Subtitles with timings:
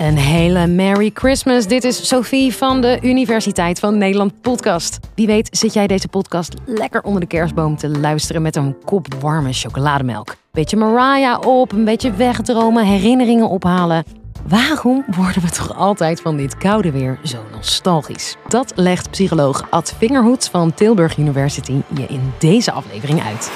[0.00, 1.66] Een hele Merry Christmas.
[1.66, 4.98] Dit is Sophie van de Universiteit van Nederland podcast.
[5.14, 9.14] Wie weet zit jij deze podcast lekker onder de kerstboom te luisteren met een kop
[9.20, 10.36] warme chocolademelk.
[10.52, 14.04] Beetje Mariah op, een beetje wegdromen, herinneringen ophalen.
[14.48, 18.36] Waarom worden we toch altijd van dit koude weer zo nostalgisch?
[18.48, 23.50] Dat legt psycholoog Ad Vingerhoed van Tilburg University je in deze aflevering uit.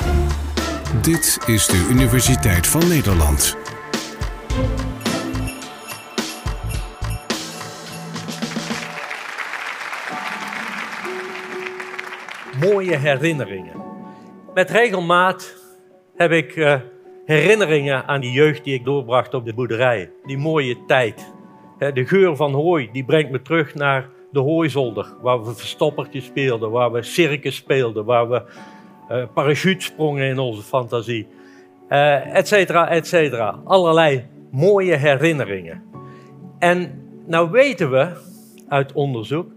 [1.03, 3.64] Dit is de Universiteit van Nederland.
[12.71, 13.83] Mooie herinneringen.
[14.55, 15.57] Met regelmaat
[16.17, 16.75] heb ik uh,
[17.25, 20.11] herinneringen aan die jeugd die ik doorbracht op de boerderij.
[20.27, 21.33] Die mooie tijd.
[21.79, 25.07] De geur van hooi, die brengt me terug naar de hooizolder.
[25.21, 28.43] Waar we verstoppertje speelden, waar we circus speelden, waar we
[29.11, 31.27] uh, parachute sprongen in onze fantasie.
[31.91, 33.61] Uh, et cetera, et cetera.
[33.65, 35.83] Allerlei mooie herinneringen.
[36.59, 38.09] En nou weten we
[38.69, 39.53] uit onderzoek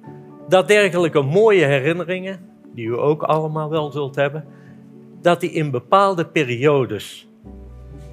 [0.50, 2.40] dat dergelijke mooie herinneringen
[2.78, 4.46] die u ook allemaal wel zult hebben,
[5.22, 7.28] dat die in bepaalde periodes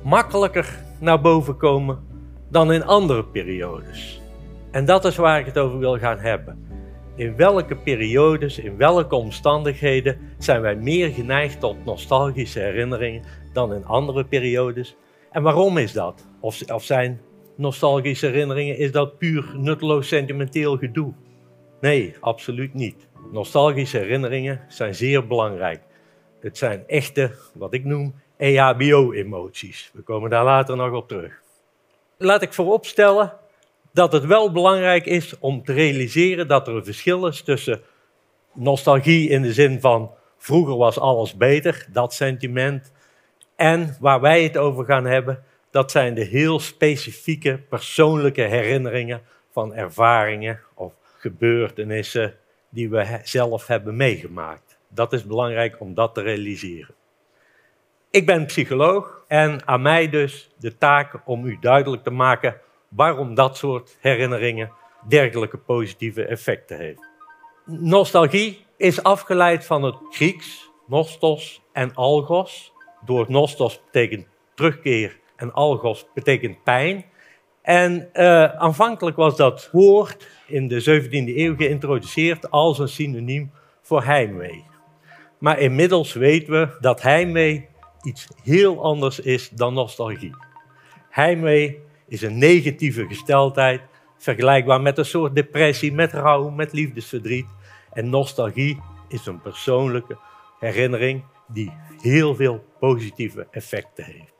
[0.02, 1.98] makkelijker naar boven komen
[2.50, 4.20] dan in andere periodes.
[4.70, 6.66] En dat is waar ik het over wil gaan hebben.
[7.14, 13.84] In welke periodes, in welke omstandigheden zijn wij meer geneigd tot nostalgische herinneringen dan in
[13.84, 14.96] andere periodes?
[15.30, 16.26] En waarom is dat?
[16.40, 17.20] Of, of zijn
[17.56, 21.12] nostalgische herinneringen, is dat puur nutteloos sentimenteel gedoe?
[21.80, 23.08] Nee, absoluut niet.
[23.32, 25.82] Nostalgische herinneringen zijn zeer belangrijk.
[26.40, 29.90] Het zijn echte, wat ik noem, EHBO-emoties.
[29.92, 31.40] We komen daar later nog op terug.
[32.18, 33.32] Laat ik vooropstellen
[33.92, 37.80] dat het wel belangrijk is om te realiseren dat er een verschil is tussen
[38.52, 42.92] nostalgie in de zin van vroeger was alles beter, dat sentiment,
[43.56, 49.74] en waar wij het over gaan hebben, dat zijn de heel specifieke persoonlijke herinneringen van
[49.74, 52.34] ervaringen of gebeurtenissen
[52.74, 54.78] die we zelf hebben meegemaakt.
[54.88, 56.94] Dat is belangrijk om dat te realiseren.
[58.10, 63.34] Ik ben psycholoog en aan mij dus de taak om u duidelijk te maken waarom
[63.34, 64.72] dat soort herinneringen
[65.08, 67.08] dergelijke positieve effecten heeft.
[67.64, 72.72] Nostalgie is afgeleid van het Grieks, nostos en algos.
[73.04, 77.04] Door nostos betekent terugkeer en algos betekent pijn.
[77.64, 83.52] En uh, aanvankelijk was dat woord in de 17e eeuw geïntroduceerd als een synoniem
[83.82, 84.64] voor heimwee.
[85.38, 87.68] Maar inmiddels weten we dat heimwee
[88.02, 90.36] iets heel anders is dan nostalgie.
[91.10, 93.80] Heimwee is een negatieve gesteldheid,
[94.18, 97.46] vergelijkbaar met een soort depressie, met rouw, met liefdesverdriet.
[97.92, 100.18] En nostalgie is een persoonlijke
[100.58, 104.33] herinnering die heel veel positieve effecten heeft.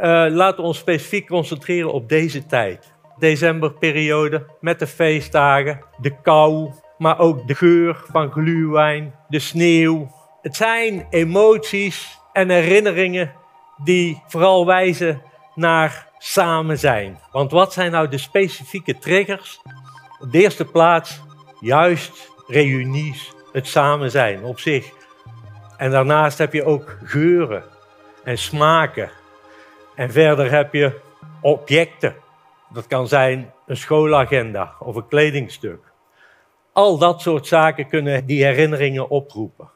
[0.00, 2.92] Uh, laten we ons specifiek concentreren op deze tijd.
[3.18, 10.10] Decemberperiode met de feestdagen, de kou, maar ook de geur van gluwijn, de sneeuw.
[10.42, 13.32] Het zijn emoties en herinneringen
[13.84, 15.22] die vooral wijzen
[15.54, 17.18] naar samen zijn.
[17.32, 19.60] Want wat zijn nou de specifieke triggers?
[20.20, 21.20] Op de eerste plaats
[21.60, 24.90] juist reunies, het samen zijn op zich.
[25.76, 27.64] En daarnaast heb je ook geuren
[28.24, 29.10] en smaken
[30.00, 31.00] en verder heb je
[31.40, 32.14] objecten.
[32.72, 35.92] Dat kan zijn een schoolagenda of een kledingstuk.
[36.72, 39.70] Al dat soort zaken kunnen die herinneringen oproepen.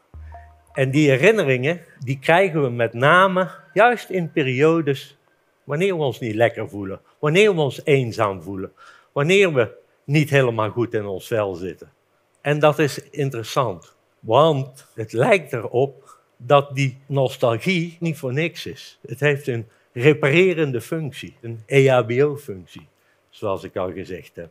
[0.73, 5.17] En die herinneringen, die krijgen we met name juist in periodes
[5.65, 8.73] wanneer we ons niet lekker voelen, wanneer we ons eenzaam voelen,
[9.13, 11.93] wanneer we niet helemaal goed in ons vel zitten.
[12.41, 18.99] En dat is interessant, want het lijkt erop dat die nostalgie niet voor niks is.
[19.07, 22.88] Het heeft een reparerende functie, een EHBO-functie,
[23.31, 24.50] zoals ik al gezegd heb.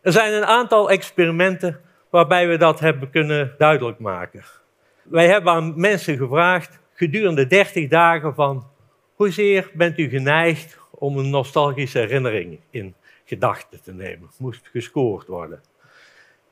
[0.00, 1.80] Er zijn een aantal experimenten
[2.10, 4.44] waarbij we dat hebben kunnen duidelijk maken.
[5.02, 8.66] Wij hebben aan mensen gevraagd gedurende 30 dagen van
[9.14, 12.94] hoezeer bent u geneigd om een nostalgische herinnering in
[13.24, 14.30] gedachten te nemen.
[14.38, 15.60] Moest gescoord worden.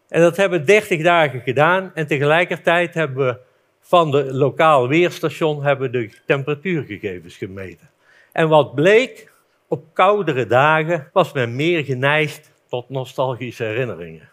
[0.08, 3.38] En dat hebben we 30 dagen gedaan en tegelijkertijd hebben we
[3.80, 7.90] van de lokaal weerstation hebben de temperatuurgegevens gemeten.
[8.36, 9.32] En wat bleek,
[9.68, 14.28] op koudere dagen was men meer geneigd tot nostalgische herinneringen.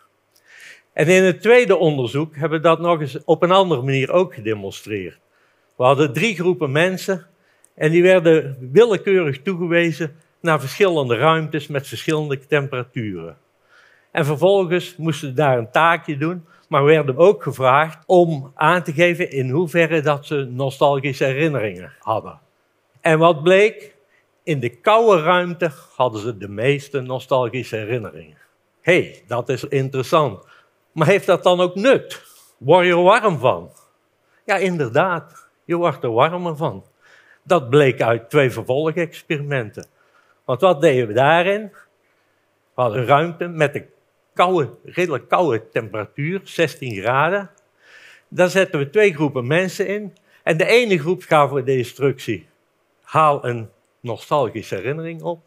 [0.93, 4.33] En in het tweede onderzoek hebben we dat nog eens op een andere manier ook
[4.33, 5.19] gedemonstreerd.
[5.75, 7.25] We hadden drie groepen mensen
[7.75, 13.37] en die werden willekeurig toegewezen naar verschillende ruimtes met verschillende temperaturen.
[14.11, 18.93] En vervolgens moesten ze daar een taakje doen, maar werden ook gevraagd om aan te
[18.93, 22.39] geven in hoeverre dat ze nostalgische herinneringen hadden.
[23.01, 23.92] En wat bleek?
[24.43, 28.37] In de koude ruimte hadden ze de meeste nostalgische herinneringen.
[28.81, 30.45] Hé, hey, dat is interessant.
[30.91, 32.23] Maar heeft dat dan ook nut?
[32.57, 33.71] Word je er warm van?
[34.45, 36.85] Ja, inderdaad, je wordt er warmer van.
[37.43, 39.85] Dat bleek uit twee vervolgexperimenten.
[40.45, 41.71] Want wat deden we daarin?
[42.73, 43.85] We hadden een ruimte met een
[44.33, 47.49] koude, redelijk koude temperatuur, 16 graden.
[48.27, 50.17] Daar zetten we twee groepen mensen in.
[50.43, 52.47] En de ene groep gaven we de instructie:
[53.01, 53.69] haal een
[54.03, 55.41] nostalgische herinnering op.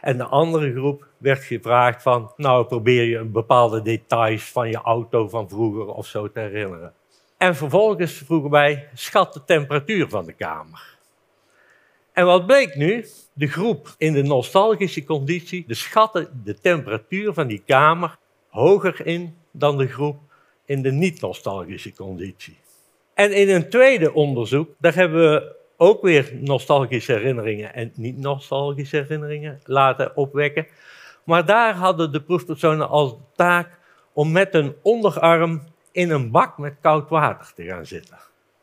[0.00, 5.28] En de andere groep werd gevraagd van, nou probeer je bepaalde details van je auto
[5.28, 6.92] van vroeger of zo te herinneren.
[7.36, 10.96] En vervolgens vroegen wij, schat de temperatuur van de kamer.
[12.12, 13.06] En wat bleek nu?
[13.32, 18.18] De groep in de nostalgische conditie, de schatten de temperatuur van die kamer
[18.48, 20.18] hoger in dan de groep
[20.64, 22.56] in de niet-nostalgische conditie.
[23.14, 29.60] En in een tweede onderzoek, daar hebben we ook weer nostalgische herinneringen en niet-nostalgische herinneringen
[29.64, 30.66] laten opwekken.
[31.24, 33.78] Maar daar hadden de proefpersonen als taak
[34.12, 35.62] om met een onderarm
[35.92, 38.18] in een bak met koud water te gaan zitten.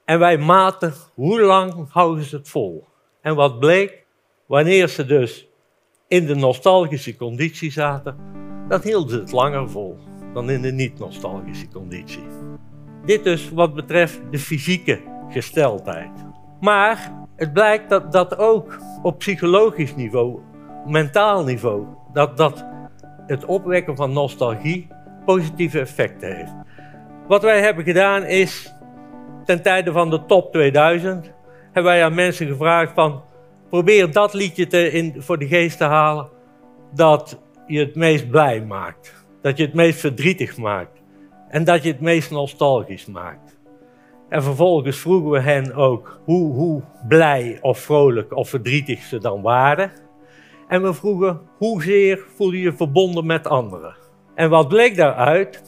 [0.05, 2.87] En wij maten hoe lang houden ze het vol.
[3.21, 4.05] En wat bleek,
[4.45, 5.47] wanneer ze dus
[6.07, 8.17] in de nostalgische conditie zaten,
[8.67, 9.97] dan hielden ze het langer vol
[10.33, 12.23] dan in de niet-nostalgische conditie.
[13.05, 16.32] Dit dus wat betreft de fysieke gesteldheid.
[16.63, 20.39] Maar het blijkt dat dat ook op psychologisch niveau,
[20.85, 22.65] mentaal niveau, dat, dat
[23.27, 24.87] het opwekken van nostalgie
[25.25, 26.53] positieve effecten heeft.
[27.27, 28.73] Wat wij hebben gedaan is,
[29.45, 31.31] ten tijde van de top 2000,
[31.63, 33.21] hebben wij aan mensen gevraagd van,
[33.69, 36.29] probeer dat liedje te, in, voor de geest te halen
[36.93, 39.25] dat je het meest blij maakt.
[39.41, 41.01] Dat je het meest verdrietig maakt.
[41.49, 43.61] En dat je het meest nostalgisch maakt.
[44.29, 49.41] En vervolgens vroegen we hen ook hoe, hoe blij of vrolijk of verdrietig ze dan
[49.41, 49.91] waren.
[50.67, 53.95] En we vroegen hoezeer voel je je verbonden met anderen.
[54.35, 55.63] En wat bleek daaruit?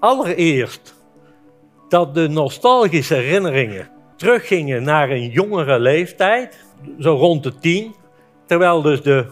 [0.00, 0.94] Allereerst
[1.88, 6.64] dat de nostalgische herinneringen teruggingen naar een jongere leeftijd,
[6.98, 7.94] zo rond de tien,
[8.46, 9.26] terwijl dus de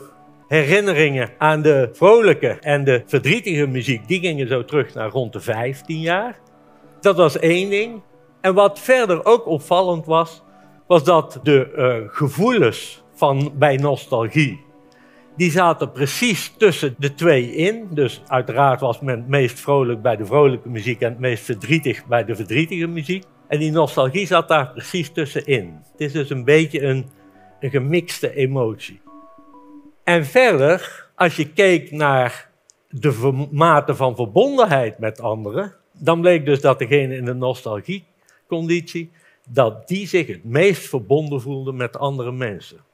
[0.48, 5.40] herinneringen aan de vrolijke en de verdrietige muziek, die gingen zo terug naar rond de
[5.40, 6.38] 15 jaar.
[7.00, 8.02] Dat was één ding.
[8.40, 10.42] En wat verder ook opvallend was,
[10.86, 14.64] was dat de uh, gevoelens van, bij nostalgie,
[15.36, 17.88] die zaten precies tussen de twee in.
[17.90, 22.06] Dus uiteraard was men het meest vrolijk bij de vrolijke muziek en het meest verdrietig
[22.06, 23.24] bij de verdrietige muziek.
[23.48, 25.78] En die nostalgie zat daar precies tussenin.
[25.92, 27.06] Het is dus een beetje een,
[27.60, 29.00] een gemixte emotie.
[30.04, 32.50] En verder, als je keek naar
[32.88, 37.34] de mate van verbondenheid met anderen, dan bleek dus dat degene in de
[38.48, 39.10] nostalgieconditie,
[39.48, 42.84] dat die zich het meest verbonden voelde met andere mensen.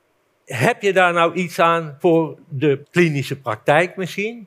[0.44, 4.46] Heb je daar nou iets aan voor de klinische praktijk misschien?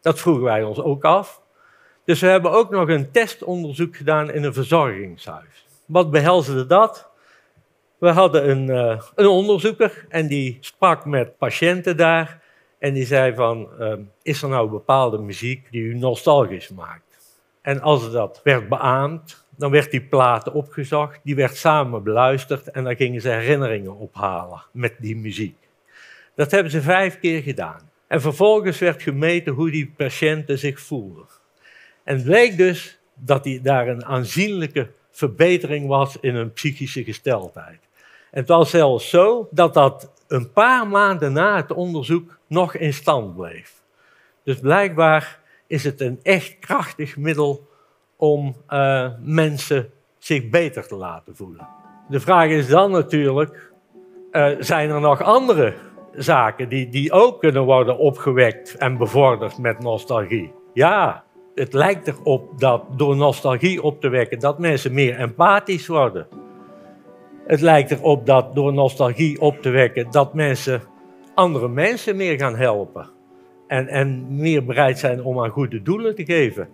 [0.00, 1.40] Dat vroegen wij ons ook af.
[2.04, 5.66] Dus we hebben ook nog een testonderzoek gedaan in een verzorgingshuis.
[5.86, 7.08] Wat behelsde dat?
[7.98, 12.42] We hadden een, uh, een onderzoeker en die sprak met patiënten daar.
[12.78, 13.92] En die zei van, uh,
[14.22, 17.09] is er nou bepaalde muziek die u nostalgisch maakt?
[17.62, 22.84] En als dat werd beaamd, dan werd die plaat opgezocht, die werd samen beluisterd en
[22.84, 25.56] dan gingen ze herinneringen ophalen met die muziek.
[26.34, 27.90] Dat hebben ze vijf keer gedaan.
[28.06, 31.26] En vervolgens werd gemeten hoe die patiënten zich voelden.
[32.04, 37.78] En bleek dus dat die, daar een aanzienlijke verbetering was in hun psychische gesteldheid.
[38.30, 42.92] En het was zelfs zo dat dat een paar maanden na het onderzoek nog in
[42.92, 43.72] stand bleef.
[44.42, 45.39] Dus blijkbaar
[45.70, 47.68] is het een echt krachtig middel
[48.16, 51.68] om uh, mensen zich beter te laten voelen.
[52.08, 53.72] De vraag is dan natuurlijk,
[54.32, 55.74] uh, zijn er nog andere
[56.14, 60.52] zaken die, die ook kunnen worden opgewekt en bevorderd met nostalgie?
[60.72, 61.24] Ja,
[61.54, 66.26] het lijkt erop dat door nostalgie op te wekken, dat mensen meer empathisch worden.
[67.46, 70.82] Het lijkt erop dat door nostalgie op te wekken, dat mensen
[71.34, 73.18] andere mensen meer gaan helpen.
[73.70, 76.68] En, en meer bereid zijn om aan goede doelen te geven.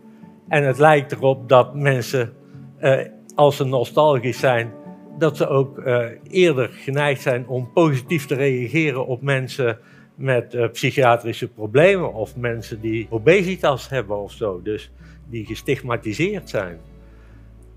[0.49, 2.33] En het lijkt erop dat mensen,
[2.79, 3.01] eh,
[3.35, 4.73] als ze nostalgisch zijn,
[5.19, 9.79] dat ze ook eh, eerder geneigd zijn om positief te reageren op mensen
[10.15, 14.91] met uh, psychiatrische problemen of mensen die obesitas hebben of zo, dus
[15.29, 16.79] die gestigmatiseerd zijn.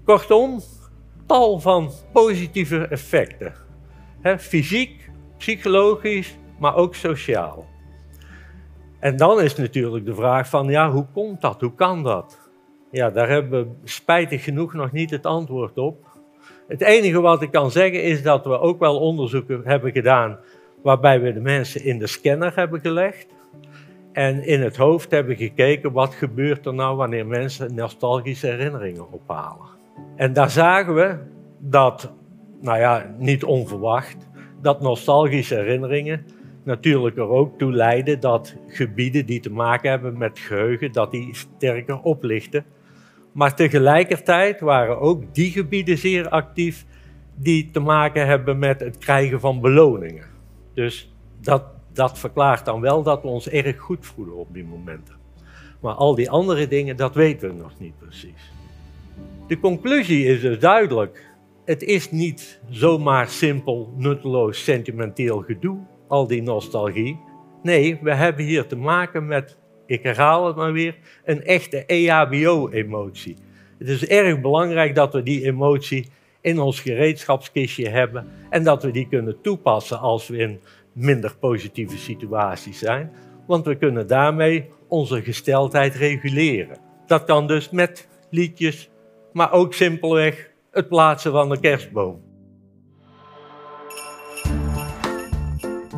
[0.03, 0.59] Kortom,
[1.25, 3.53] tal van positieve effecten.
[4.37, 7.77] fysiek, psychologisch, maar ook sociaal.
[8.99, 11.61] En dan is natuurlijk de vraag van, ja, hoe komt dat?
[11.61, 12.49] Hoe kan dat?
[12.91, 16.07] Ja, daar hebben we spijtig genoeg nog niet het antwoord op.
[16.67, 20.39] Het enige wat ik kan zeggen is dat we ook wel onderzoeken hebben gedaan
[20.81, 23.27] waarbij we de mensen in de scanner hebben gelegd
[24.11, 29.67] en in het hoofd hebben gekeken wat gebeurt er nou wanneer mensen nostalgische herinneringen ophalen.
[30.15, 31.17] En daar zagen we
[31.59, 32.13] dat,
[32.61, 34.17] nou ja, niet onverwacht,
[34.61, 36.25] dat nostalgische herinneringen
[36.69, 41.35] natuurlijk er ook toe leiden dat gebieden die te maken hebben met geheugen, dat die
[41.35, 42.65] sterker oplichten.
[43.31, 46.85] Maar tegelijkertijd waren ook die gebieden zeer actief
[47.35, 50.25] die te maken hebben met het krijgen van beloningen.
[50.73, 55.15] Dus dat, dat verklaart dan wel dat we ons erg goed voelen op die momenten.
[55.79, 58.51] Maar al die andere dingen, dat weten we nog niet precies.
[59.47, 61.27] De conclusie is dus duidelijk.
[61.65, 65.77] Het is niet zomaar simpel, nutteloos, sentimenteel gedoe,
[66.09, 67.19] al die nostalgie.
[67.63, 73.35] Nee, we hebben hier te maken met, ik herhaal het maar weer, een echte EHBO-emotie.
[73.77, 76.07] Het is erg belangrijk dat we die emotie
[76.41, 80.59] in ons gereedschapskistje hebben en dat we die kunnen toepassen als we in
[80.93, 83.11] minder positieve situaties zijn,
[83.47, 86.77] want we kunnen daarmee onze gesteldheid reguleren.
[87.05, 88.89] Dat kan dus met liedjes,
[89.33, 92.28] maar ook simpelweg het plaatsen van een kerstboom.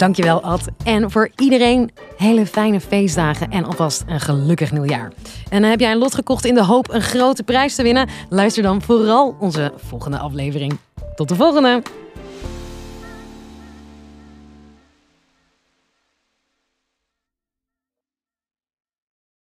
[0.01, 0.67] Dankjewel Ad.
[0.83, 5.11] En voor iedereen hele fijne feestdagen en alvast een gelukkig nieuwjaar.
[5.49, 8.09] En heb jij een lot gekocht in de hoop een grote prijs te winnen?
[8.29, 10.77] Luister dan vooral onze volgende aflevering.
[11.15, 11.81] Tot de volgende!